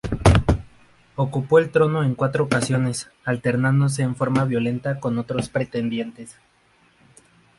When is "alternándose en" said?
3.23-4.15